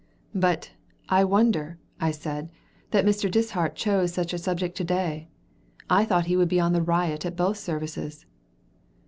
"But, 0.33 0.71
I 1.09 1.23
wonder," 1.23 1.77
I 1.99 2.09
said, 2.09 2.49
"that 2.89 3.05
Mr. 3.05 3.29
Dishart 3.29 3.75
chose 3.75 4.11
such 4.11 4.33
a 4.33 4.39
subject 4.39 4.75
to 4.77 4.83
day. 4.83 5.27
I 5.91 6.05
thought 6.05 6.25
he 6.25 6.35
would 6.35 6.49
be 6.49 6.59
on 6.59 6.73
the 6.73 6.81
riot 6.81 7.23
at 7.23 7.37
both 7.37 7.57
services." 7.59 8.25